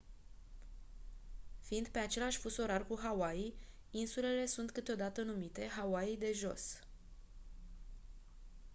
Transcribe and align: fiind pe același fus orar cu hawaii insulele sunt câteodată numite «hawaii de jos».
fiind 1.61 1.87
pe 1.87 1.99
același 1.99 2.37
fus 2.37 2.57
orar 2.57 2.85
cu 2.87 2.99
hawaii 3.03 3.53
insulele 3.91 4.45
sunt 4.45 4.71
câteodată 4.71 5.21
numite 5.21 5.67
«hawaii 5.75 6.17
de 6.17 6.31
jos». 6.33 6.79